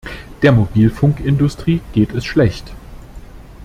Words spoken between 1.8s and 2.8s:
geht es schlecht.